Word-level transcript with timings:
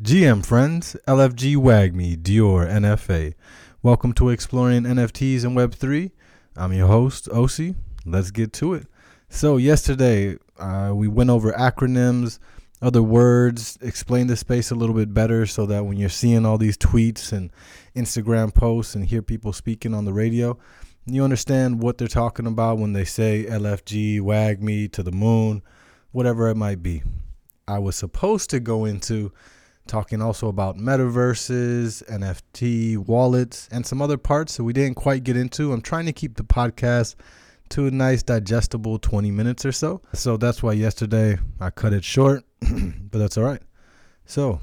GM 0.00 0.46
friends, 0.46 0.96
LFG 1.08 1.56
WAGMI, 1.56 2.22
DYOR, 2.22 2.70
NFA. 2.70 3.34
Welcome 3.82 4.12
to 4.12 4.28
Exploring 4.28 4.84
NFTs 4.84 5.42
and 5.42 5.56
Web3. 5.56 6.12
I'm 6.56 6.72
your 6.72 6.86
host, 6.86 7.28
OC. 7.30 7.74
Let's 8.06 8.30
get 8.30 8.52
to 8.52 8.74
it. 8.74 8.86
So, 9.28 9.56
yesterday 9.56 10.36
uh, 10.56 10.92
we 10.94 11.08
went 11.08 11.30
over 11.30 11.50
acronyms, 11.50 12.38
other 12.80 13.02
words, 13.02 13.76
explained 13.82 14.30
the 14.30 14.36
space 14.36 14.70
a 14.70 14.76
little 14.76 14.94
bit 14.94 15.12
better 15.12 15.46
so 15.46 15.66
that 15.66 15.84
when 15.84 15.96
you're 15.96 16.08
seeing 16.10 16.46
all 16.46 16.58
these 16.58 16.78
tweets 16.78 17.32
and 17.32 17.50
Instagram 17.96 18.54
posts 18.54 18.94
and 18.94 19.04
hear 19.04 19.20
people 19.20 19.52
speaking 19.52 19.94
on 19.94 20.04
the 20.04 20.12
radio, 20.12 20.56
you 21.06 21.24
understand 21.24 21.82
what 21.82 21.98
they're 21.98 22.06
talking 22.06 22.46
about 22.46 22.78
when 22.78 22.92
they 22.92 23.04
say 23.04 23.46
LFG, 23.48 24.20
WAGMI, 24.20 24.92
to 24.92 25.02
the 25.02 25.10
moon, 25.10 25.60
whatever 26.12 26.46
it 26.46 26.56
might 26.56 26.84
be. 26.84 27.02
I 27.66 27.80
was 27.80 27.96
supposed 27.96 28.48
to 28.50 28.60
go 28.60 28.84
into 28.84 29.32
talking 29.88 30.22
also 30.22 30.48
about 30.48 30.76
metaverses, 30.76 32.04
NFT, 32.08 32.96
wallets, 32.98 33.68
and 33.72 33.84
some 33.84 34.00
other 34.00 34.16
parts 34.16 34.56
that 34.56 34.64
we 34.64 34.72
didn't 34.72 34.94
quite 34.94 35.24
get 35.24 35.36
into. 35.36 35.72
I'm 35.72 35.80
trying 35.80 36.06
to 36.06 36.12
keep 36.12 36.36
the 36.36 36.44
podcast 36.44 37.16
to 37.70 37.86
a 37.86 37.90
nice, 37.90 38.22
digestible 38.22 38.98
20 38.98 39.30
minutes 39.30 39.64
or 39.66 39.72
so. 39.72 40.00
So 40.12 40.36
that's 40.36 40.62
why 40.62 40.72
yesterday 40.72 41.38
I 41.60 41.70
cut 41.70 41.92
it 41.92 42.04
short, 42.04 42.44
but 42.60 43.18
that's 43.18 43.36
all 43.36 43.44
right. 43.44 43.62
So, 44.24 44.60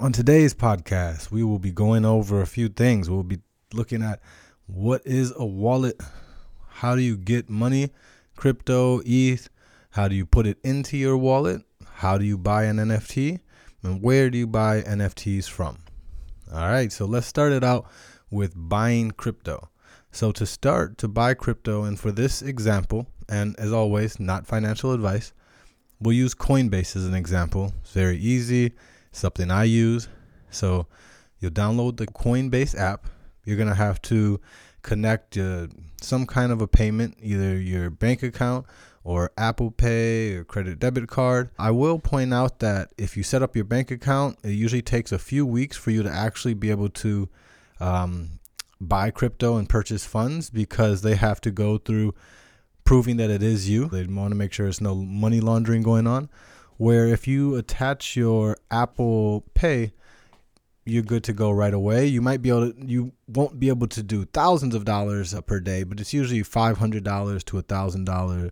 on 0.00 0.12
today's 0.12 0.54
podcast, 0.54 1.30
we 1.30 1.42
will 1.42 1.58
be 1.58 1.72
going 1.72 2.04
over 2.04 2.40
a 2.40 2.46
few 2.46 2.68
things. 2.68 3.08
We'll 3.08 3.22
be 3.22 3.38
looking 3.72 4.02
at 4.02 4.20
what 4.66 5.02
is 5.06 5.32
a 5.36 5.46
wallet? 5.46 6.00
How 6.68 6.94
do 6.94 7.02
you 7.02 7.16
get 7.16 7.48
money, 7.48 7.90
crypto, 8.36 9.00
ETH? 9.04 9.48
How 9.90 10.08
do 10.08 10.14
you 10.14 10.26
put 10.26 10.46
it 10.46 10.58
into 10.62 10.96
your 10.96 11.16
wallet? 11.16 11.62
How 11.94 12.18
do 12.18 12.24
you 12.24 12.36
buy 12.38 12.64
an 12.64 12.76
NFT? 12.76 13.40
And 13.82 14.02
where 14.02 14.30
do 14.30 14.38
you 14.38 14.46
buy 14.46 14.82
NFTs 14.82 15.48
from? 15.48 15.78
All 16.52 16.68
right, 16.68 16.90
so 16.90 17.04
let's 17.04 17.26
start 17.26 17.52
it 17.52 17.62
out 17.62 17.86
with 18.30 18.52
buying 18.56 19.10
crypto. 19.10 19.68
So, 20.10 20.32
to 20.32 20.46
start 20.46 20.98
to 20.98 21.08
buy 21.08 21.34
crypto, 21.34 21.84
and 21.84 22.00
for 22.00 22.10
this 22.10 22.40
example, 22.40 23.06
and 23.28 23.58
as 23.60 23.72
always, 23.72 24.18
not 24.18 24.46
financial 24.46 24.92
advice, 24.92 25.32
we'll 26.00 26.14
use 26.14 26.34
Coinbase 26.34 26.96
as 26.96 27.04
an 27.04 27.14
example. 27.14 27.74
It's 27.82 27.92
very 27.92 28.16
easy, 28.16 28.72
something 29.12 29.50
I 29.50 29.64
use. 29.64 30.08
So, 30.50 30.86
you'll 31.38 31.50
download 31.50 31.98
the 31.98 32.06
Coinbase 32.06 32.76
app. 32.76 33.06
You're 33.44 33.58
going 33.58 33.68
to 33.68 33.74
have 33.74 34.00
to 34.02 34.40
connect 34.82 35.36
uh, 35.36 35.66
some 36.00 36.26
kind 36.26 36.50
of 36.52 36.62
a 36.62 36.66
payment, 36.66 37.16
either 37.20 37.58
your 37.58 37.90
bank 37.90 38.22
account 38.22 38.66
or 39.08 39.32
Apple 39.38 39.70
Pay 39.70 40.34
or 40.34 40.44
credit 40.44 40.78
debit 40.78 41.08
card. 41.08 41.48
I 41.58 41.70
will 41.70 41.98
point 41.98 42.34
out 42.34 42.58
that 42.58 42.92
if 42.98 43.16
you 43.16 43.22
set 43.22 43.42
up 43.42 43.56
your 43.56 43.64
bank 43.64 43.90
account, 43.90 44.38
it 44.44 44.50
usually 44.50 44.82
takes 44.82 45.12
a 45.12 45.18
few 45.18 45.46
weeks 45.46 45.78
for 45.78 45.90
you 45.90 46.02
to 46.02 46.10
actually 46.10 46.52
be 46.52 46.70
able 46.70 46.90
to 46.90 47.30
um, 47.80 48.38
buy 48.78 49.10
crypto 49.10 49.56
and 49.56 49.66
purchase 49.66 50.04
funds 50.04 50.50
because 50.50 51.00
they 51.00 51.14
have 51.14 51.40
to 51.40 51.50
go 51.50 51.78
through 51.78 52.14
proving 52.84 53.16
that 53.16 53.30
it 53.30 53.42
is 53.42 53.66
you. 53.66 53.86
They 53.86 54.04
want 54.04 54.32
to 54.32 54.36
make 54.36 54.52
sure 54.52 54.66
there's 54.66 54.82
no 54.82 54.94
money 54.94 55.40
laundering 55.40 55.82
going 55.82 56.06
on. 56.06 56.28
Where 56.76 57.06
if 57.08 57.26
you 57.26 57.56
attach 57.56 58.14
your 58.14 58.58
Apple 58.70 59.42
Pay, 59.54 59.94
you're 60.84 61.02
good 61.02 61.24
to 61.24 61.32
go 61.32 61.50
right 61.50 61.72
away. 61.72 62.04
You 62.04 62.20
might 62.20 62.42
be 62.42 62.50
able 62.50 62.72
to, 62.72 62.86
you 62.86 63.12
won't 63.26 63.58
be 63.58 63.70
able 63.70 63.86
to 63.86 64.02
do 64.02 64.26
thousands 64.26 64.74
of 64.74 64.84
dollars 64.84 65.34
per 65.46 65.60
day, 65.60 65.82
but 65.82 65.98
it's 65.98 66.12
usually 66.12 66.42
$500 66.42 67.44
to 67.44 67.58
a 67.58 67.62
$1,000 67.62 68.50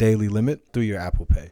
daily 0.00 0.28
limit 0.28 0.62
through 0.72 0.84
your 0.84 0.98
Apple 0.98 1.26
Pay. 1.26 1.50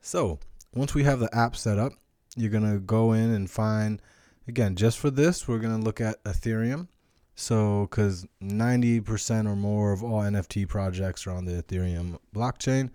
So 0.00 0.38
once 0.74 0.94
we 0.94 1.04
have 1.04 1.20
the 1.20 1.32
app 1.36 1.54
set 1.54 1.78
up, 1.78 1.92
you're 2.34 2.50
going 2.50 2.72
to 2.72 2.78
go 2.78 3.12
in 3.12 3.30
and 3.30 3.50
find, 3.50 4.00
again, 4.48 4.74
just 4.74 4.98
for 4.98 5.10
this, 5.10 5.46
we're 5.46 5.58
going 5.58 5.78
to 5.78 5.84
look 5.84 6.00
at 6.00 6.24
Ethereum. 6.24 6.88
So, 7.34 7.88
because 7.90 8.26
90% 8.42 9.46
or 9.46 9.54
more 9.54 9.92
of 9.92 10.02
all 10.02 10.22
NFT 10.22 10.66
projects 10.66 11.26
are 11.26 11.32
on 11.32 11.44
the 11.44 11.62
Ethereum 11.62 12.18
blockchain. 12.34 12.90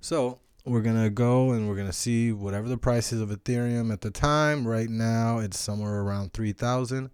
So, 0.00 0.38
we're 0.66 0.82
going 0.82 1.02
to 1.02 1.10
go 1.10 1.52
and 1.52 1.66
we're 1.66 1.74
going 1.74 1.86
to 1.86 1.92
see 1.92 2.30
whatever 2.32 2.68
the 2.68 2.78
price 2.78 3.12
is 3.14 3.22
of 3.22 3.30
Ethereum 3.30 3.90
at 3.90 4.02
the 4.02 4.10
time. 4.10 4.66
Right 4.66 4.90
now, 4.90 5.38
it's 5.38 5.58
somewhere 5.58 6.00
around 6.00 6.34
3000 6.34 7.10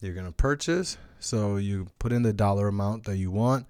You're 0.00 0.14
going 0.14 0.26
to 0.26 0.32
purchase. 0.32 0.98
So, 1.18 1.56
you 1.56 1.88
put 1.98 2.12
in 2.12 2.22
the 2.22 2.32
dollar 2.32 2.68
amount 2.68 3.04
that 3.04 3.16
you 3.16 3.32
want. 3.32 3.66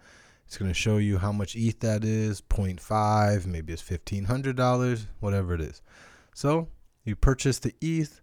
It's 0.55 0.59
going 0.61 0.71
to 0.71 0.79
show 0.79 0.99
you 0.99 1.19
how 1.19 1.33
much 1.33 1.57
ETH 1.57 1.81
that 1.81 2.05
is 2.05 2.41
0.5, 2.41 3.45
maybe 3.45 3.73
it's 3.73 3.83
$1,500, 3.83 5.07
whatever 5.19 5.53
it 5.53 5.61
is. 5.61 5.83
So 6.33 6.69
you 7.03 7.17
purchase 7.17 7.59
the 7.59 7.75
ETH. 7.81 8.21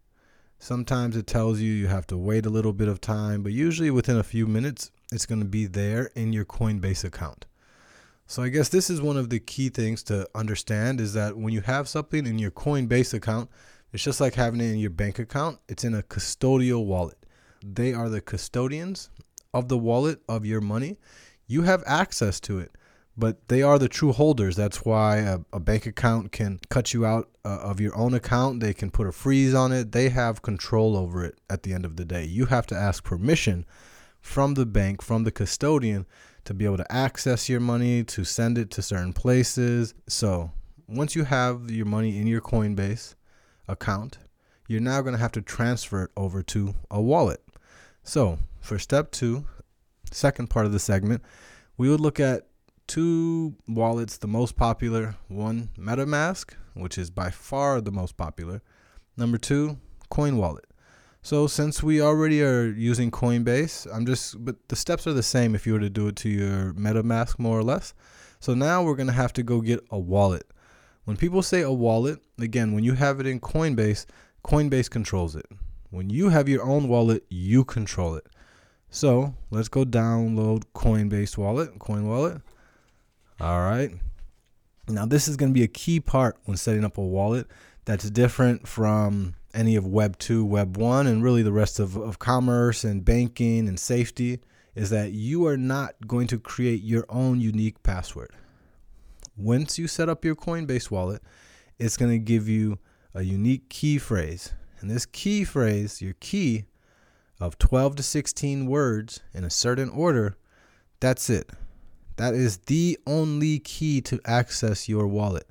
Sometimes 0.57 1.17
it 1.17 1.27
tells 1.27 1.59
you 1.59 1.73
you 1.73 1.87
have 1.87 2.07
to 2.07 2.17
wait 2.17 2.45
a 2.45 2.49
little 2.49 2.71
bit 2.71 2.87
of 2.87 3.01
time, 3.01 3.43
but 3.43 3.51
usually 3.51 3.91
within 3.91 4.15
a 4.15 4.23
few 4.23 4.47
minutes, 4.47 4.91
it's 5.11 5.25
going 5.25 5.41
to 5.41 5.45
be 5.45 5.65
there 5.65 6.09
in 6.15 6.31
your 6.31 6.45
Coinbase 6.45 7.03
account. 7.03 7.47
So 8.27 8.43
I 8.43 8.47
guess 8.47 8.69
this 8.69 8.89
is 8.89 9.01
one 9.01 9.17
of 9.17 9.29
the 9.29 9.41
key 9.41 9.67
things 9.67 10.01
to 10.03 10.25
understand 10.33 11.01
is 11.01 11.11
that 11.11 11.35
when 11.35 11.51
you 11.51 11.59
have 11.59 11.89
something 11.89 12.25
in 12.25 12.39
your 12.39 12.51
Coinbase 12.51 13.13
account, 13.13 13.49
it's 13.91 14.03
just 14.03 14.21
like 14.21 14.35
having 14.35 14.61
it 14.61 14.71
in 14.71 14.79
your 14.79 14.89
bank 14.89 15.19
account. 15.19 15.59
It's 15.67 15.83
in 15.83 15.93
a 15.93 16.03
custodial 16.03 16.85
wallet. 16.85 17.25
They 17.61 17.93
are 17.93 18.07
the 18.07 18.21
custodians 18.21 19.09
of 19.53 19.67
the 19.67 19.77
wallet 19.77 20.21
of 20.29 20.45
your 20.45 20.61
money 20.61 20.97
you 21.51 21.63
have 21.63 21.83
access 21.85 22.39
to 22.39 22.59
it 22.59 22.71
but 23.17 23.47
they 23.49 23.61
are 23.61 23.77
the 23.77 23.89
true 23.89 24.13
holders. 24.13 24.55
That's 24.55 24.85
why 24.85 25.17
a, 25.17 25.39
a 25.51 25.59
bank 25.59 25.85
account 25.85 26.31
can 26.31 26.59
cut 26.69 26.93
you 26.93 27.05
out 27.05 27.29
uh, 27.43 27.59
of 27.61 27.79
your 27.79 27.95
own 27.95 28.13
account. 28.13 28.61
They 28.61 28.73
can 28.73 28.89
put 28.89 29.07
a 29.07 29.11
freeze 29.11 29.53
on 29.53 29.71
it. 29.71 29.91
They 29.91 30.09
have 30.09 30.41
control 30.41 30.95
over 30.95 31.25
it 31.25 31.37
at 31.49 31.63
the 31.63 31.73
end 31.73 31.85
of 31.85 31.97
the 31.97 32.05
day. 32.05 32.23
You 32.23 32.45
have 32.45 32.65
to 32.67 32.75
ask 32.75 33.03
permission 33.03 33.65
from 34.21 34.53
the 34.53 34.65
bank, 34.65 35.01
from 35.01 35.23
the 35.23 35.31
custodian, 35.31 36.05
to 36.45 36.53
be 36.53 36.65
able 36.65 36.77
to 36.77 36.91
access 36.91 37.49
your 37.49 37.59
money, 37.59 38.03
to 38.05 38.23
send 38.23 38.57
it 38.57 38.71
to 38.71 38.81
certain 38.81 39.13
places. 39.13 39.93
So 40.07 40.51
once 40.87 41.15
you 41.15 41.25
have 41.25 41.69
your 41.69 41.85
money 41.85 42.17
in 42.17 42.27
your 42.27 42.41
Coinbase 42.41 43.15
account, 43.67 44.17
you're 44.67 44.81
now 44.81 45.01
going 45.01 45.13
to 45.13 45.21
have 45.21 45.33
to 45.33 45.41
transfer 45.41 46.05
it 46.05 46.11
over 46.15 46.41
to 46.43 46.75
a 46.89 47.01
wallet. 47.01 47.43
So 48.03 48.39
for 48.61 48.79
step 48.79 49.11
two, 49.11 49.45
second 50.11 50.49
part 50.49 50.65
of 50.65 50.71
the 50.71 50.79
segment, 50.79 51.23
we 51.77 51.89
would 51.89 51.99
look 51.99 52.19
at 52.19 52.47
two 52.87 53.55
wallets, 53.67 54.17
the 54.17 54.27
most 54.27 54.55
popular. 54.55 55.15
One, 55.27 55.69
MetaMask, 55.77 56.53
which 56.73 56.97
is 56.97 57.09
by 57.09 57.29
far 57.29 57.81
the 57.81 57.91
most 57.91 58.17
popular. 58.17 58.61
Number 59.17 59.37
two, 59.37 59.77
Coin 60.09 60.37
Wallet. 60.37 60.65
So 61.23 61.45
since 61.45 61.83
we 61.83 62.01
already 62.01 62.41
are 62.41 62.65
using 62.65 63.11
Coinbase, 63.11 63.87
I'm 63.93 64.05
just 64.05 64.43
but 64.43 64.55
the 64.69 64.75
steps 64.75 65.05
are 65.05 65.13
the 65.13 65.21
same 65.21 65.53
if 65.53 65.67
you 65.67 65.73
were 65.73 65.79
to 65.79 65.89
do 65.89 66.07
it 66.07 66.15
to 66.17 66.29
your 66.29 66.73
MetaMask 66.73 67.37
more 67.37 67.59
or 67.59 67.63
less. 67.63 67.93
So 68.39 68.55
now 68.55 68.83
we're 68.83 68.95
going 68.95 69.07
to 69.07 69.13
have 69.13 69.33
to 69.33 69.43
go 69.43 69.61
get 69.61 69.85
a 69.91 69.99
wallet. 69.99 70.45
When 71.05 71.17
people 71.17 71.43
say 71.43 71.61
a 71.61 71.71
wallet, 71.71 72.19
again, 72.39 72.73
when 72.73 72.83
you 72.83 72.93
have 72.93 73.19
it 73.19 73.27
in 73.27 73.39
Coinbase, 73.39 74.05
Coinbase 74.43 74.89
controls 74.89 75.35
it. 75.35 75.45
When 75.91 76.09
you 76.09 76.29
have 76.29 76.49
your 76.49 76.63
own 76.63 76.87
wallet, 76.87 77.23
you 77.29 77.63
control 77.63 78.15
it. 78.15 78.25
So 78.91 79.33
let's 79.49 79.69
go 79.69 79.85
download 79.85 80.65
Coinbase 80.75 81.37
Wallet, 81.37 81.79
Coin 81.79 82.07
Wallet. 82.07 82.41
All 83.39 83.61
right. 83.61 83.91
Now, 84.89 85.05
this 85.05 85.29
is 85.29 85.37
going 85.37 85.51
to 85.51 85.53
be 85.53 85.63
a 85.63 85.69
key 85.69 86.01
part 86.01 86.37
when 86.43 86.57
setting 86.57 86.83
up 86.83 86.97
a 86.97 87.01
wallet 87.01 87.47
that's 87.85 88.09
different 88.09 88.67
from 88.67 89.35
any 89.53 89.77
of 89.77 89.87
Web 89.87 90.17
2, 90.19 90.43
Web 90.43 90.75
1, 90.75 91.07
and 91.07 91.23
really 91.23 91.41
the 91.41 91.53
rest 91.53 91.79
of, 91.79 91.95
of 91.95 92.19
commerce 92.19 92.83
and 92.83 93.05
banking 93.05 93.69
and 93.69 93.79
safety 93.79 94.39
is 94.75 94.89
that 94.89 95.11
you 95.11 95.47
are 95.47 95.57
not 95.57 95.95
going 96.05 96.27
to 96.27 96.37
create 96.37 96.83
your 96.83 97.05
own 97.07 97.39
unique 97.39 97.81
password. 97.83 98.31
Once 99.37 99.79
you 99.79 99.87
set 99.87 100.09
up 100.09 100.25
your 100.25 100.35
Coinbase 100.35 100.91
wallet, 100.91 101.21
it's 101.79 101.95
going 101.95 102.11
to 102.11 102.19
give 102.19 102.49
you 102.49 102.77
a 103.13 103.23
unique 103.23 103.69
key 103.69 103.97
phrase. 103.97 104.53
And 104.81 104.89
this 104.89 105.05
key 105.05 105.45
phrase, 105.45 106.01
your 106.01 106.15
key, 106.19 106.65
of 107.41 107.57
12 107.57 107.97
to 107.97 108.03
16 108.03 108.65
words 108.65 109.21
in 109.33 109.43
a 109.43 109.49
certain 109.49 109.89
order, 109.89 110.37
that's 110.99 111.29
it. 111.29 111.49
That 112.17 112.33
is 112.33 112.57
the 112.57 112.99
only 113.07 113.59
key 113.59 114.01
to 114.01 114.19
access 114.25 114.87
your 114.87 115.07
wallet. 115.07 115.47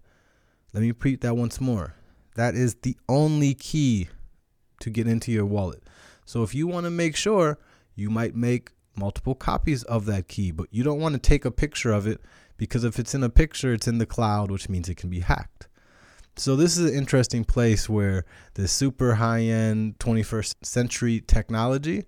Let 0.72 0.82
me 0.82 0.88
repeat 0.88 1.20
that 1.22 1.36
once 1.36 1.60
more. 1.60 1.94
That 2.36 2.54
is 2.54 2.76
the 2.76 2.96
only 3.08 3.54
key 3.54 4.08
to 4.80 4.90
get 4.90 5.08
into 5.08 5.32
your 5.32 5.46
wallet. 5.46 5.82
So 6.24 6.42
if 6.42 6.54
you 6.54 6.66
want 6.66 6.84
to 6.84 6.90
make 6.90 7.16
sure, 7.16 7.58
you 7.96 8.08
might 8.08 8.36
make 8.36 8.70
multiple 8.96 9.34
copies 9.34 9.82
of 9.84 10.06
that 10.06 10.28
key, 10.28 10.52
but 10.52 10.68
you 10.70 10.84
don't 10.84 11.00
want 11.00 11.14
to 11.14 11.18
take 11.18 11.44
a 11.44 11.50
picture 11.50 11.92
of 11.92 12.06
it 12.06 12.20
because 12.56 12.84
if 12.84 12.98
it's 12.98 13.14
in 13.14 13.24
a 13.24 13.28
picture, 13.28 13.72
it's 13.72 13.88
in 13.88 13.98
the 13.98 14.06
cloud, 14.06 14.50
which 14.50 14.68
means 14.68 14.88
it 14.88 14.96
can 14.96 15.10
be 15.10 15.20
hacked. 15.20 15.66
So 16.36 16.56
this 16.56 16.78
is 16.78 16.90
an 16.90 16.96
interesting 16.96 17.44
place 17.44 17.88
where 17.88 18.24
the 18.54 18.66
super 18.66 19.14
high-end 19.16 19.98
21st 19.98 20.54
century 20.62 21.22
technology 21.26 22.04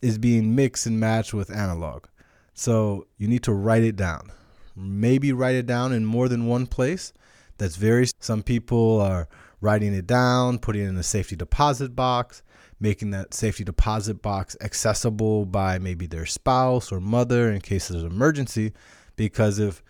is 0.00 0.16
being 0.16 0.54
mixed 0.54 0.86
and 0.86 0.98
matched 0.98 1.34
with 1.34 1.50
analog. 1.50 2.06
So 2.54 3.06
you 3.18 3.28
need 3.28 3.42
to 3.42 3.52
write 3.52 3.82
it 3.82 3.96
down. 3.96 4.30
Maybe 4.76 5.32
write 5.32 5.56
it 5.56 5.66
down 5.66 5.92
in 5.92 6.04
more 6.04 6.28
than 6.28 6.46
one 6.46 6.66
place. 6.66 7.12
That's 7.58 7.76
very 7.76 8.06
some 8.20 8.42
people 8.42 9.00
are 9.00 9.28
writing 9.60 9.94
it 9.94 10.06
down, 10.06 10.58
putting 10.58 10.82
it 10.82 10.88
in 10.88 10.96
a 10.96 11.02
safety 11.02 11.36
deposit 11.36 11.94
box, 11.94 12.42
making 12.80 13.10
that 13.10 13.34
safety 13.34 13.64
deposit 13.64 14.22
box 14.22 14.56
accessible 14.60 15.46
by 15.46 15.78
maybe 15.78 16.06
their 16.06 16.26
spouse 16.26 16.90
or 16.92 17.00
mother 17.00 17.50
in 17.50 17.60
case 17.60 17.90
of 17.90 17.96
an 17.96 18.06
emergency. 18.06 18.72
Because 19.16 19.58
if 19.58 19.82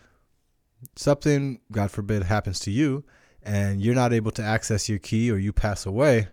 something, 0.96 1.60
God 1.72 1.90
forbid, 1.90 2.24
happens 2.24 2.60
to 2.60 2.70
you 2.70 3.04
and 3.44 3.80
you're 3.80 3.94
not 3.94 4.12
able 4.12 4.30
to 4.32 4.42
access 4.42 4.88
your 4.88 4.98
key 4.98 5.30
or 5.30 5.36
you 5.36 5.52
pass 5.52 5.86
away, 5.86 6.28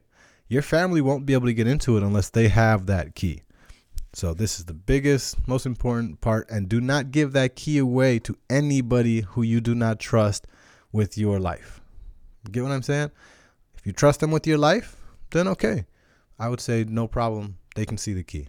your 0.48 0.62
family 0.62 1.02
won't 1.02 1.26
be 1.26 1.34
able 1.34 1.48
to 1.48 1.54
get 1.54 1.68
into 1.68 1.98
it 1.98 2.04
unless 2.04 2.30
they 2.30 2.48
have 2.48 2.86
that 2.88 3.16
key. 3.16 3.42
So, 4.14 4.34
this 4.34 4.60
is 4.60 4.66
the 4.66 4.74
biggest, 4.74 5.48
most 5.48 5.66
important 5.66 6.20
part. 6.20 6.50
And 6.50 6.68
do 6.68 6.82
not 6.82 7.12
give 7.12 7.32
that 7.32 7.56
key 7.56 7.78
away 7.78 8.20
to 8.20 8.38
anybody 8.50 9.22
who 9.22 9.42
you 9.42 9.62
do 9.62 9.74
not 9.74 10.00
trust 10.00 10.48
with 10.92 11.18
your 11.18 11.40
life. 11.40 11.80
Get 12.52 12.64
what 12.64 12.72
I'm 12.72 12.82
saying? 12.82 13.12
If 13.78 13.86
you 13.86 13.94
trust 13.94 14.20
them 14.20 14.32
with 14.32 14.46
your 14.46 14.58
life, 14.58 14.98
then 15.30 15.48
okay. 15.48 15.86
I 16.38 16.50
would 16.50 16.60
say 16.60 16.84
no 16.84 17.08
problem. 17.08 17.58
They 17.76 17.86
can 17.86 17.98
see 17.98 18.14
the 18.14 18.24
key. 18.24 18.48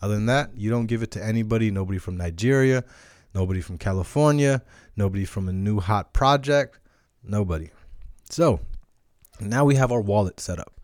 Other 0.00 0.14
than 0.14 0.26
that, 0.26 0.50
you 0.56 0.70
don't 0.70 0.86
give 0.86 1.02
it 1.02 1.10
to 1.12 1.24
anybody, 1.24 1.70
nobody 1.70 1.98
from 1.98 2.16
Nigeria, 2.16 2.84
nobody 3.34 3.60
from 3.60 3.78
California, 3.78 4.62
nobody 4.96 5.24
from 5.24 5.48
a 5.48 5.52
new 5.52 5.80
hot 5.80 6.12
project, 6.12 6.78
nobody. 7.22 7.70
So 8.30 8.60
now 9.40 9.64
we 9.64 9.74
have 9.74 9.92
our 9.92 10.00
wallet 10.00 10.40
set 10.40 10.58
up. 10.58 10.80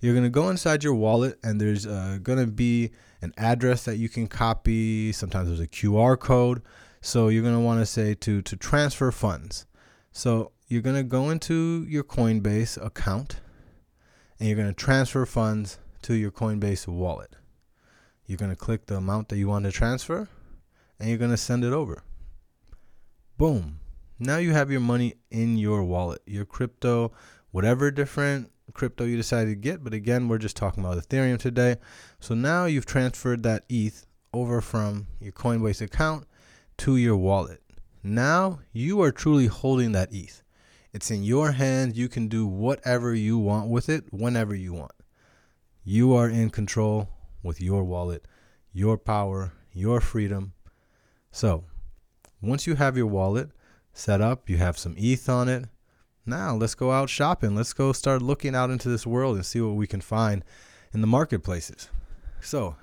You're 0.00 0.14
going 0.14 0.24
to 0.24 0.30
go 0.30 0.48
inside 0.48 0.82
your 0.82 0.94
wallet, 0.94 1.38
and 1.42 1.60
there's 1.60 1.86
uh, 1.86 2.18
going 2.22 2.38
to 2.38 2.46
be 2.46 2.90
an 3.20 3.34
address 3.36 3.84
that 3.84 3.96
you 3.96 4.08
can 4.08 4.26
copy. 4.28 5.12
Sometimes 5.12 5.48
there's 5.48 5.60
a 5.60 5.66
QR 5.66 6.18
code. 6.18 6.62
So 7.02 7.28
you're 7.28 7.42
going 7.42 7.54
to 7.54 7.60
want 7.60 7.80
to 7.80 7.86
say 7.86 8.14
to, 8.14 8.42
to 8.42 8.56
transfer 8.56 9.10
funds. 9.10 9.66
So 10.12 10.52
you're 10.68 10.82
going 10.82 10.96
to 10.96 11.02
go 11.02 11.30
into 11.30 11.84
your 11.88 12.04
Coinbase 12.04 12.82
account 12.84 13.40
and 14.38 14.48
you're 14.48 14.56
going 14.56 14.68
to 14.68 14.74
transfer 14.74 15.26
funds 15.26 15.78
to 16.02 16.14
your 16.14 16.30
Coinbase 16.30 16.86
wallet. 16.88 17.36
You're 18.26 18.38
going 18.38 18.50
to 18.50 18.56
click 18.56 18.86
the 18.86 18.96
amount 18.96 19.28
that 19.28 19.36
you 19.36 19.48
want 19.48 19.64
to 19.64 19.72
transfer 19.72 20.28
and 20.98 21.08
you're 21.08 21.18
going 21.18 21.30
to 21.30 21.36
send 21.36 21.64
it 21.64 21.72
over. 21.72 22.02
Boom. 23.36 23.80
Now 24.22 24.36
you 24.36 24.52
have 24.52 24.70
your 24.70 24.80
money 24.80 25.14
in 25.30 25.56
your 25.56 25.82
wallet, 25.82 26.20
your 26.26 26.44
crypto, 26.44 27.10
whatever 27.52 27.90
different 27.90 28.52
crypto 28.74 29.04
you 29.04 29.16
decided 29.16 29.48
to 29.48 29.54
get. 29.54 29.82
But 29.82 29.94
again, 29.94 30.28
we're 30.28 30.36
just 30.36 30.56
talking 30.56 30.84
about 30.84 30.98
Ethereum 30.98 31.38
today. 31.38 31.76
So 32.20 32.34
now 32.34 32.66
you've 32.66 32.84
transferred 32.84 33.42
that 33.44 33.64
ETH 33.70 34.04
over 34.34 34.60
from 34.60 35.06
your 35.20 35.32
Coinbase 35.32 35.80
account 35.80 36.26
to 36.78 36.98
your 36.98 37.16
wallet. 37.16 37.62
Now 38.02 38.60
you 38.74 39.00
are 39.00 39.10
truly 39.10 39.46
holding 39.46 39.92
that 39.92 40.12
ETH. 40.12 40.42
It's 40.92 41.10
in 41.10 41.22
your 41.22 41.52
hands. 41.52 41.96
You 41.96 42.10
can 42.10 42.28
do 42.28 42.46
whatever 42.46 43.14
you 43.14 43.38
want 43.38 43.70
with 43.70 43.88
it 43.88 44.04
whenever 44.12 44.54
you 44.54 44.74
want. 44.74 44.92
You 45.82 46.12
are 46.12 46.28
in 46.28 46.50
control 46.50 47.08
with 47.42 47.62
your 47.62 47.84
wallet, 47.84 48.28
your 48.70 48.98
power, 48.98 49.54
your 49.72 50.02
freedom. 50.02 50.52
So, 51.32 51.64
once 52.42 52.66
you 52.66 52.74
have 52.74 52.98
your 52.98 53.06
wallet 53.06 53.50
set 53.92 54.20
up, 54.20 54.48
you 54.48 54.56
have 54.56 54.78
some 54.78 54.94
ETH 54.96 55.28
on 55.28 55.48
it. 55.48 55.66
Now, 56.26 56.54
let's 56.54 56.74
go 56.74 56.92
out 56.92 57.08
shopping. 57.08 57.54
Let's 57.54 57.72
go 57.72 57.92
start 57.92 58.22
looking 58.22 58.54
out 58.54 58.70
into 58.70 58.88
this 58.88 59.06
world 59.06 59.36
and 59.36 59.44
see 59.44 59.60
what 59.60 59.74
we 59.74 59.86
can 59.86 60.00
find 60.00 60.44
in 60.92 61.00
the 61.00 61.06
marketplaces. 61.06 61.88
So, 62.40 62.76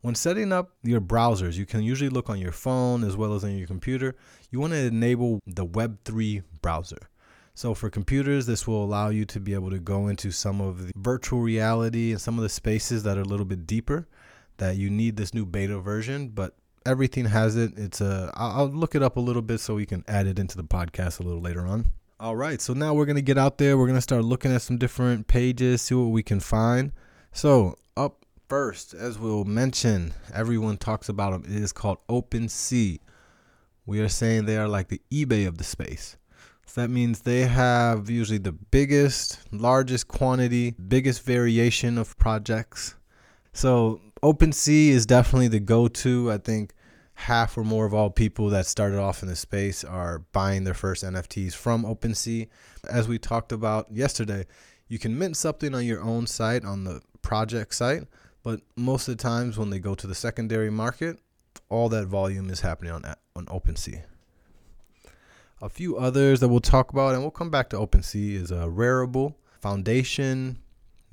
when 0.00 0.14
setting 0.14 0.52
up 0.52 0.70
your 0.82 1.00
browsers, 1.00 1.56
you 1.56 1.64
can 1.64 1.82
usually 1.82 2.10
look 2.10 2.28
on 2.28 2.38
your 2.38 2.52
phone 2.52 3.04
as 3.04 3.16
well 3.16 3.34
as 3.34 3.44
on 3.44 3.56
your 3.56 3.68
computer. 3.68 4.16
You 4.50 4.60
want 4.60 4.72
to 4.72 4.80
enable 4.80 5.40
the 5.46 5.64
Web3 5.64 6.42
browser. 6.60 7.08
So, 7.54 7.74
for 7.74 7.90
computers, 7.90 8.46
this 8.46 8.66
will 8.66 8.84
allow 8.84 9.10
you 9.10 9.24
to 9.26 9.38
be 9.38 9.54
able 9.54 9.70
to 9.70 9.78
go 9.78 10.08
into 10.08 10.30
some 10.30 10.60
of 10.60 10.86
the 10.86 10.92
virtual 10.96 11.40
reality 11.40 12.10
and 12.10 12.20
some 12.20 12.38
of 12.38 12.42
the 12.42 12.48
spaces 12.48 13.02
that 13.04 13.18
are 13.18 13.22
a 13.22 13.26
little 13.26 13.46
bit 13.46 13.66
deeper 13.66 14.08
that 14.56 14.76
you 14.76 14.90
need 14.90 15.16
this 15.16 15.34
new 15.34 15.44
beta 15.44 15.78
version, 15.78 16.28
but 16.28 16.56
everything 16.86 17.26
has 17.26 17.56
it. 17.56 17.72
It's 17.76 18.00
a, 18.00 18.32
I'll 18.34 18.68
look 18.68 18.94
it 18.94 19.02
up 19.02 19.16
a 19.16 19.20
little 19.20 19.42
bit 19.42 19.60
so 19.60 19.74
we 19.74 19.86
can 19.86 20.04
add 20.08 20.26
it 20.26 20.38
into 20.38 20.56
the 20.56 20.64
podcast 20.64 21.20
a 21.20 21.22
little 21.22 21.40
later 21.40 21.66
on. 21.66 21.86
All 22.20 22.36
right, 22.36 22.60
so 22.60 22.72
now 22.72 22.94
we're 22.94 23.06
to 23.16 23.22
get 23.22 23.38
out 23.38 23.58
there. 23.58 23.76
We're 23.76 23.86
to 23.96 24.00
start 24.00 24.24
looking 24.24 24.52
at 24.52 24.62
some 24.62 24.78
different 24.78 25.26
pages, 25.26 25.82
see 25.82 25.94
what 25.94 26.10
we 26.10 26.22
can 26.22 26.38
find. 26.38 26.92
So, 27.32 27.76
up 27.96 28.22
First, 28.52 28.92
as 28.92 29.18
we'll 29.18 29.46
mention, 29.46 30.12
everyone 30.34 30.76
talks 30.76 31.08
about 31.08 31.32
them. 31.32 31.50
It 31.50 31.62
is 31.62 31.72
called 31.72 31.96
OpenSea. 32.10 32.98
We 33.86 33.98
are 34.00 34.10
saying 34.10 34.44
they 34.44 34.58
are 34.58 34.68
like 34.68 34.88
the 34.88 35.00
eBay 35.10 35.48
of 35.48 35.56
the 35.56 35.64
space. 35.64 36.18
So 36.66 36.82
that 36.82 36.90
means 36.90 37.20
they 37.20 37.46
have 37.46 38.10
usually 38.10 38.36
the 38.36 38.52
biggest, 38.52 39.38
largest 39.52 40.06
quantity, 40.08 40.72
biggest 40.72 41.22
variation 41.22 41.96
of 41.96 42.14
projects. 42.18 42.94
So 43.54 44.02
OpenSea 44.22 44.88
is 44.88 45.06
definitely 45.06 45.48
the 45.48 45.60
go-to. 45.60 46.30
I 46.30 46.38
think 46.38 46.74
half 47.14 47.56
or 47.56 47.64
more 47.64 47.86
of 47.86 47.94
all 47.94 48.10
people 48.10 48.48
that 48.50 48.66
started 48.66 48.98
off 48.98 49.22
in 49.22 49.28
the 49.28 49.36
space 49.36 49.84
are 49.84 50.20
buying 50.32 50.64
their 50.64 50.74
first 50.74 51.04
NFTs 51.04 51.54
from 51.54 51.84
OpenSea. 51.84 52.48
As 52.88 53.08
we 53.08 53.18
talked 53.18 53.52
about 53.52 53.86
yesterday, 53.90 54.46
you 54.88 54.98
can 54.98 55.18
mint 55.18 55.36
something 55.36 55.74
on 55.74 55.84
your 55.84 56.02
own 56.02 56.26
site 56.26 56.64
on 56.64 56.84
the 56.84 57.00
project 57.22 57.74
site 57.74 58.04
but 58.42 58.60
most 58.76 59.08
of 59.08 59.16
the 59.16 59.22
times 59.22 59.56
when 59.56 59.70
they 59.70 59.78
go 59.78 59.94
to 59.94 60.06
the 60.06 60.14
secondary 60.14 60.70
market, 60.70 61.18
all 61.68 61.88
that 61.90 62.06
volume 62.06 62.50
is 62.50 62.60
happening 62.60 62.92
on 62.92 63.04
on 63.36 63.46
OpenSea. 63.46 64.02
A 65.60 65.68
few 65.68 65.96
others 65.96 66.40
that 66.40 66.48
we'll 66.48 66.60
talk 66.60 66.92
about, 66.92 67.14
and 67.14 67.22
we'll 67.22 67.30
come 67.30 67.50
back 67.50 67.70
to 67.70 67.76
OpenSea, 67.76 68.34
is 68.34 68.50
a 68.50 68.62
uh, 68.62 68.66
Rarible, 68.66 69.36
Foundation, 69.60 70.58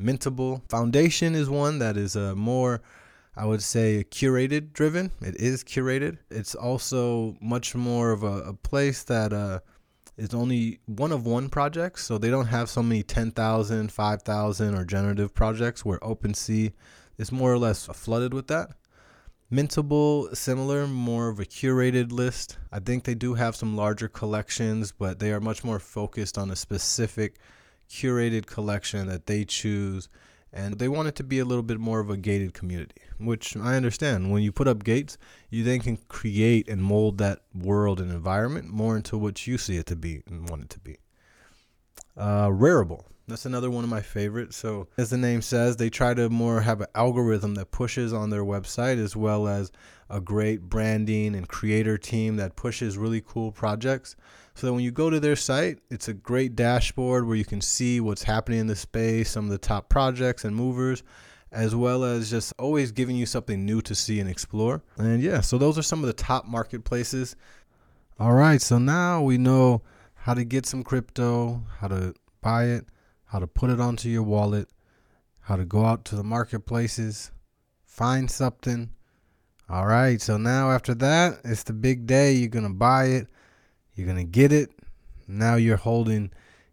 Mintable. 0.01 0.67
Foundation 0.69 1.35
is 1.35 1.50
one 1.50 1.77
that 1.79 1.97
is 1.97 2.15
a 2.15 2.31
uh, 2.31 2.35
more, 2.35 2.81
I 3.39 3.45
would 3.45 3.63
say, 3.63 4.03
curated 4.12 4.74
driven. 4.74 5.12
It 5.21 5.38
is 5.38 5.63
curated. 5.63 6.18
It's 6.30 6.56
also 6.56 7.38
much 7.39 7.74
more 7.74 8.12
of 8.12 8.21
a, 8.21 8.41
a 8.41 8.53
place 8.53 9.03
that 9.03 9.31
uh, 9.31 9.62
is 10.18 10.33
only 10.33 10.81
one 10.88 11.13
of 11.13 11.25
one 11.25 11.47
projects. 11.47 12.06
So 12.06 12.18
they 12.18 12.30
don't 12.30 12.47
have 12.47 12.69
so 12.69 12.83
many 12.83 13.01
10,000, 13.01 13.94
5,000 13.94 14.75
or 14.75 14.83
generative 14.83 15.33
projects 15.33 15.86
where 15.86 16.00
OpenSea 16.00 16.74
is 17.18 17.31
more 17.31 17.53
or 17.53 17.57
less 17.57 17.86
flooded 17.86 18.33
with 18.33 18.47
that. 18.47 18.71
Mintable, 19.50 20.35
similar, 20.35 20.85
more 20.85 21.30
of 21.30 21.39
a 21.39 21.45
curated 21.45 22.12
list. 22.12 22.57
I 22.74 22.80
think 22.80 23.06
they 23.06 23.15
do 23.15 23.35
have 23.35 23.56
some 23.56 23.77
larger 23.77 24.09
collections, 24.09 24.92
but 24.92 25.19
they 25.19 25.31
are 25.31 25.39
much 25.39 25.63
more 25.63 25.80
focused 25.80 26.38
on 26.38 26.51
a 26.51 26.57
specific 26.57 27.38
curated 27.89 28.47
collection 28.47 29.07
that 29.07 29.27
they 29.27 29.45
choose. 29.45 30.09
And 30.51 30.79
they 30.79 30.87
want 30.87 31.07
it 31.07 31.15
to 31.15 31.23
be 31.23 31.39
a 31.39 31.45
little 31.45 31.63
bit 31.63 31.79
more 31.79 31.99
of 31.99 32.09
a 32.09 32.18
gated 32.18 32.53
community, 32.53 33.01
which 33.19 33.56
I 33.56 33.75
understand. 33.75 34.31
When 34.31 34.41
you 34.41 34.51
put 34.51 34.68
up 34.68 34.83
gates, 34.83 35.18
you 35.49 35.63
then 35.63 35.79
can 35.79 35.97
create 36.07 36.68
and 36.68 36.81
mold 36.81 37.19
that 37.19 37.41
world 37.53 37.99
and 37.99 38.11
environment 38.11 38.68
more 38.68 38.95
into 38.95 39.18
what 39.18 39.45
you 39.45 39.57
see 39.57 39.77
it 39.77 39.85
to 39.87 39.95
be 39.95 40.23
and 40.27 40.49
want 40.49 40.63
it 40.63 40.69
to 40.71 40.79
be. 40.79 40.97
Uh, 42.19 42.49
Rarible. 42.49 43.06
That's 43.30 43.45
another 43.45 43.69
one 43.69 43.83
of 43.83 43.90
my 43.90 44.02
favorites. 44.02 44.57
So, 44.57 44.88
as 44.97 45.09
the 45.09 45.18
name 45.18 45.42
says, 45.42 45.78
they 45.78 45.90
try 45.90 46.14
to 46.16 46.30
more 46.30 46.61
have 46.61 46.81
an 46.81 46.88
algorithm 46.95 47.56
that 47.56 47.71
pushes 47.71 48.11
on 48.11 48.30
their 48.30 48.44
website 48.44 49.02
as 49.02 49.16
well 49.16 49.47
as 49.47 49.71
a 50.09 50.19
great 50.19 50.64
branding 50.64 51.35
and 51.35 51.47
creator 51.47 51.97
team 51.97 52.35
that 52.38 52.56
pushes 52.56 52.97
really 52.97 53.21
cool 53.21 53.52
projects. 53.52 54.16
So 54.56 54.68
that 54.68 54.73
when 54.73 54.83
you 54.83 54.92
go 54.92 55.09
to 55.09 55.19
their 55.19 55.35
site, 55.35 55.80
it's 55.90 56.07
a 56.07 56.14
great 56.14 56.56
dashboard 56.56 57.26
where 57.26 57.38
you 57.38 57.45
can 57.45 57.61
see 57.61 58.02
what's 58.02 58.23
happening 58.23 58.59
in 58.59 58.68
the 58.68 58.76
space, 58.76 59.30
some 59.30 59.45
of 59.45 59.52
the 59.52 59.57
top 59.59 59.88
projects 59.88 60.44
and 60.44 60.56
movers, 60.56 61.04
as 61.52 61.76
well 61.76 62.04
as 62.04 62.30
just 62.30 62.52
always 62.59 62.92
giving 62.92 63.16
you 63.16 63.28
something 63.28 63.64
new 63.64 63.80
to 63.83 63.95
see 63.95 64.19
and 64.19 64.30
explore. 64.30 64.81
And 64.97 65.21
yeah, 65.21 65.42
so 65.42 65.57
those 65.57 65.78
are 65.78 65.83
some 65.83 65.99
of 65.99 66.07
the 66.07 66.14
top 66.14 66.45
marketplaces. 66.45 67.35
All 68.19 68.33
right, 68.33 68.61
so 68.61 68.80
now 68.80 69.21
we 69.21 69.38
know 69.38 69.83
how 70.19 70.33
to 70.33 70.44
get 70.44 70.66
some 70.66 70.83
crypto, 70.83 71.64
how 71.80 71.88
to 71.88 72.14
buy 72.42 72.66
it 72.66 72.85
how 73.30 73.38
to 73.38 73.45
put 73.45 73.69
it 73.69 73.80
onto 73.80 74.09
your 74.09 74.23
wallet, 74.23 74.68
how 75.42 75.56
to 75.56 75.64
go 75.64 75.85
out 75.85 76.04
to 76.04 76.16
the 76.16 76.23
marketplaces, 76.23 77.31
find 77.85 78.30
something. 78.30 78.90
All 79.69 79.85
right, 79.85 80.19
so 80.19 80.38
now 80.38 80.71
after 80.71 80.95
that, 80.95 81.42
it's 81.44 81.61
the 81.61 81.73
big 81.73 82.07
day. 82.07 82.33
You're 82.33 82.49
going 82.49 82.68
to 82.68 82.73
buy 82.73 83.06
it, 83.06 83.28
you're 83.94 84.07
going 84.07 84.18
to 84.18 84.23
get 84.23 84.52
it. 84.52 84.71
Now 85.28 85.56
you're 85.56 85.78
holding 85.78 86.31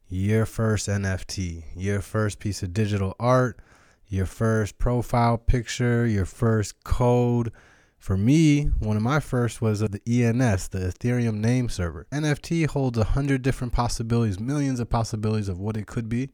your 0.09 0.47
first 0.47 0.88
NFT, 0.88 1.65
your 1.76 2.00
first 2.00 2.38
piece 2.38 2.62
of 2.62 2.73
digital 2.73 3.15
art, 3.21 3.61
your 4.09 4.25
first 4.25 4.79
profile 4.79 5.37
picture, 5.37 6.07
your 6.07 6.25
first 6.25 6.83
code. 6.85 7.53
For 7.99 8.17
me, 8.17 8.65
one 8.79 8.97
of 8.97 9.03
my 9.03 9.21
first 9.21 9.61
was 9.61 9.83
uh, 9.83 9.88
the 9.88 10.00
ENS, 10.07 10.69
the 10.69 10.79
Ethereum 10.79 11.37
name 11.37 11.69
server. 11.69 12.07
NFT 12.12 12.69
holds 12.69 12.99
a 12.99 13.05
hundred 13.05 13.43
different 13.43 13.73
possibilities, 13.73 14.38
millions 14.38 14.81
of 14.81 14.88
possibilities 14.88 15.49
of 15.49 15.59
what 15.59 15.76
it 15.76 15.87
could 15.87 16.09
be. 16.09 16.31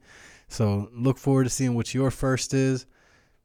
So 0.48 0.90
look 0.92 1.18
forward 1.18 1.44
to 1.44 1.50
seeing 1.50 1.74
what 1.74 1.94
your 1.94 2.10
first 2.10 2.52
is. 2.52 2.86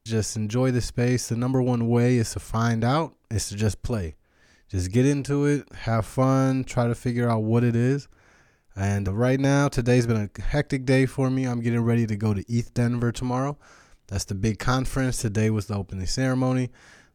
Just 0.03 0.35
enjoy 0.35 0.71
the 0.71 0.81
space. 0.81 1.29
The 1.29 1.35
number 1.35 1.61
one 1.61 1.87
way 1.87 2.17
is 2.17 2.31
to 2.33 2.39
find 2.39 2.83
out 2.83 3.15
is 3.29 3.49
to 3.49 3.55
just 3.55 3.81
play. 3.81 4.15
Just 4.69 4.91
get 4.91 5.05
into 5.05 5.45
it, 5.45 5.71
have 5.73 6.05
fun, 6.05 6.65
try 6.65 6.87
to 6.87 6.95
figure 6.95 7.29
out 7.29 7.43
what 7.43 7.63
it 7.63 7.75
is. 7.75 8.09
And 8.75 9.07
right 9.07 9.39
now, 9.39 9.69
today's 9.69 10.05
been 10.05 10.29
a 10.35 10.41
hectic 10.41 10.85
day 10.85 11.05
for 11.05 11.29
me. 11.29 11.45
I'm 11.45 11.61
getting 11.61 11.81
ready 11.81 12.05
to 12.05 12.15
go 12.15 12.33
to 12.33 12.43
ETH 12.51 12.73
Denver 12.73 13.11
tomorrow. 13.11 13.57
That's 14.07 14.25
the 14.25 14.35
big 14.35 14.59
conference. 14.59 15.17
Today 15.17 15.49
was 15.49 15.67
the 15.67 15.75
opening 15.75 16.05
ceremony. 16.05 16.69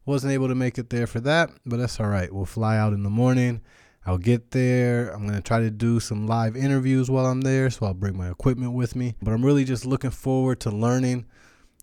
Wasn't 0.05 0.33
able 0.33 0.49
to 0.49 0.55
make 0.55 0.79
it 0.79 0.91
there 0.91 1.07
for 1.07 1.21
that, 1.21 1.51
but 1.65 1.79
that's 1.79 2.01
all 2.01 2.09
right. 2.09 2.33
We'll 2.33 2.45
fly 2.45 2.77
out 2.77 2.93
in 2.93 3.03
the 3.03 3.11
morning. 3.11 3.61
I'll 4.05 4.19
get 4.19 4.51
there. 4.51 5.11
I'm 5.11 5.23
going 5.23 5.37
to 5.37 5.41
try 5.41 5.61
to 5.61 5.71
do 5.71 6.01
some 6.01 6.27
live 6.27 6.57
interviews 6.57 7.09
while 7.09 7.27
I'm 7.27 7.43
there, 7.43 7.71
so 7.71 7.87
I'll 7.87 7.95
bring 7.95 8.17
my 8.17 8.29
equipment 8.29 8.73
with 8.73 8.97
me. 8.97 9.15
But 9.23 9.33
I'm 9.33 9.45
really 9.45 9.65
just 9.65 9.87
looking 9.87 10.11
forward 10.11 10.59
to 10.61 10.71
learning, 10.71 11.27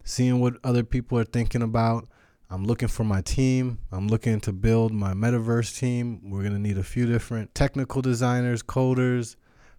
seeing 0.03 0.41
what 0.41 0.57
other 0.63 0.83
people 0.83 1.17
are 1.17 1.23
thinking 1.23 1.61
about. 1.61 2.09
I'm 2.49 2.65
looking 2.65 2.89
for 2.89 3.05
my 3.05 3.21
team. 3.21 3.79
I'm 3.91 4.07
looking 4.07 4.41
to 4.41 4.51
build 4.51 4.91
my 4.91 5.13
metaverse 5.13 5.79
team. 5.79 6.29
We're 6.29 6.41
going 6.41 6.53
to 6.53 6.59
need 6.59 6.77
a 6.77 6.83
few 6.83 7.05
different 7.05 7.55
technical 7.55 8.01
designers, 8.01 8.63
coders, 8.63 9.37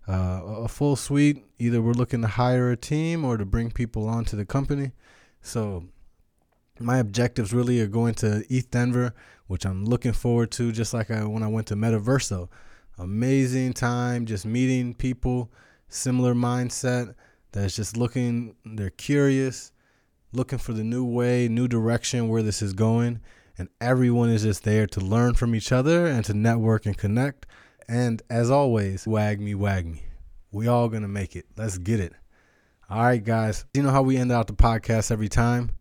uh, 0.08 0.40
a 0.44 0.68
full 0.68 0.96
suite. 0.96 1.44
Either 1.58 1.82
we're 1.82 1.92
looking 1.92 2.22
to 2.22 2.28
hire 2.28 2.70
a 2.70 2.76
team 2.76 3.24
or 3.24 3.36
to 3.36 3.44
bring 3.44 3.70
people 3.70 4.08
onto 4.08 4.36
the 4.36 4.46
company. 4.46 4.92
So 5.42 5.84
my 6.80 6.98
objectives 6.98 7.52
really 7.52 7.80
are 7.80 7.86
going 7.86 8.14
to 8.14 8.44
ETH 8.48 8.70
Denver, 8.70 9.14
which 9.46 9.64
I'm 9.64 9.84
looking 9.84 10.12
forward 10.12 10.50
to, 10.52 10.72
just 10.72 10.94
like 10.94 11.10
I, 11.10 11.24
when 11.24 11.42
I 11.42 11.48
went 11.48 11.66
to 11.68 11.76
Metaverso. 11.76 12.48
Amazing 12.98 13.72
time, 13.74 14.26
just 14.26 14.46
meeting 14.46 14.94
people, 14.94 15.50
similar 15.88 16.34
mindset 16.34 17.14
that's 17.52 17.74
just 17.74 17.96
looking, 17.96 18.54
they're 18.64 18.90
curious, 18.90 19.72
looking 20.32 20.58
for 20.58 20.72
the 20.72 20.84
new 20.84 21.04
way, 21.04 21.48
new 21.48 21.66
direction 21.66 22.28
where 22.28 22.42
this 22.42 22.62
is 22.62 22.72
going. 22.72 23.20
And 23.58 23.68
everyone 23.80 24.30
is 24.30 24.42
just 24.42 24.64
there 24.64 24.86
to 24.86 25.00
learn 25.00 25.34
from 25.34 25.54
each 25.54 25.72
other 25.72 26.06
and 26.06 26.24
to 26.24 26.34
network 26.34 26.86
and 26.86 26.96
connect. 26.96 27.46
And 27.88 28.22
as 28.30 28.50
always, 28.50 29.04
WAGMI, 29.04 29.54
wag 29.56 29.86
me. 29.86 30.04
We 30.52 30.66
all 30.66 30.88
gonna 30.88 31.08
make 31.08 31.36
it. 31.36 31.46
Let's 31.56 31.76
get 31.76 32.00
it. 32.00 32.12
All 32.88 33.02
right, 33.02 33.22
guys. 33.22 33.66
You 33.74 33.82
know 33.82 33.90
how 33.90 34.02
we 34.02 34.16
end 34.16 34.32
out 34.32 34.46
the 34.46 34.52
podcast 34.52 35.10
every 35.10 35.28
time? 35.28 35.72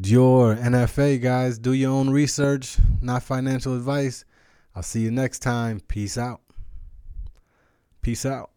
DYOR, 0.00 0.56
NFA, 0.56 1.20
guys. 1.20 1.58
Do 1.58 1.74
your 1.74 1.90
own 1.90 2.08
research, 2.08 2.78
not 3.02 3.22
financial 3.22 3.76
advice. 3.76 4.24
I'll 4.74 4.82
see 4.82 5.00
you 5.00 5.10
next 5.10 5.40
time. 5.40 5.80
Peace 5.80 6.16
out. 6.16 6.40
Peace 8.00 8.24
out. 8.24 8.51